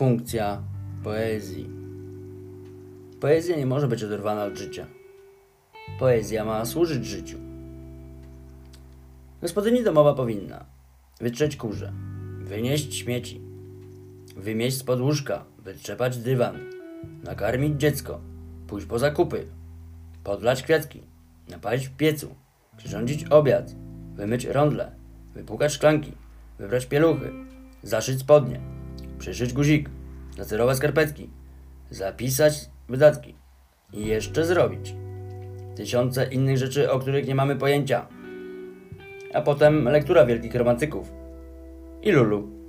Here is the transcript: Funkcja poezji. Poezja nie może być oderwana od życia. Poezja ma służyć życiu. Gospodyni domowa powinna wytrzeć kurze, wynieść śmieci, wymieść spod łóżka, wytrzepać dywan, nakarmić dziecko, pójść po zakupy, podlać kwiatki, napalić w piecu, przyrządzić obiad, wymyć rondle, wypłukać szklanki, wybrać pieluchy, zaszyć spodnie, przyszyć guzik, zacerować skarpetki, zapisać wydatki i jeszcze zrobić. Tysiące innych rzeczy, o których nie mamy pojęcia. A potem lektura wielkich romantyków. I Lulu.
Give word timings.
Funkcja 0.00 0.62
poezji. 1.04 1.70
Poezja 3.20 3.56
nie 3.56 3.66
może 3.66 3.88
być 3.88 4.04
oderwana 4.04 4.44
od 4.44 4.56
życia. 4.56 4.86
Poezja 5.98 6.44
ma 6.44 6.64
służyć 6.64 7.06
życiu. 7.06 7.38
Gospodyni 9.42 9.84
domowa 9.84 10.14
powinna 10.14 10.64
wytrzeć 11.20 11.56
kurze, 11.56 11.92
wynieść 12.38 12.94
śmieci, 12.94 13.40
wymieść 14.36 14.76
spod 14.78 15.00
łóżka, 15.00 15.44
wytrzepać 15.58 16.18
dywan, 16.18 16.58
nakarmić 17.24 17.80
dziecko, 17.80 18.20
pójść 18.66 18.86
po 18.86 18.98
zakupy, 18.98 19.46
podlać 20.24 20.62
kwiatki, 20.62 21.02
napalić 21.48 21.88
w 21.88 21.96
piecu, 21.96 22.34
przyrządzić 22.76 23.24
obiad, 23.24 23.74
wymyć 24.14 24.44
rondle, 24.44 24.92
wypłukać 25.34 25.72
szklanki, 25.72 26.12
wybrać 26.58 26.86
pieluchy, 26.86 27.32
zaszyć 27.82 28.20
spodnie, 28.20 28.79
przyszyć 29.20 29.52
guzik, 29.52 29.90
zacerować 30.36 30.76
skarpetki, 30.76 31.30
zapisać 31.90 32.70
wydatki 32.88 33.34
i 33.92 34.06
jeszcze 34.06 34.44
zrobić. 34.44 34.94
Tysiące 35.76 36.26
innych 36.26 36.58
rzeczy, 36.58 36.90
o 36.90 36.98
których 36.98 37.26
nie 37.26 37.34
mamy 37.34 37.56
pojęcia. 37.56 38.06
A 39.34 39.40
potem 39.40 39.84
lektura 39.84 40.26
wielkich 40.26 40.54
romantyków. 40.54 41.12
I 42.02 42.12
Lulu. 42.12 42.59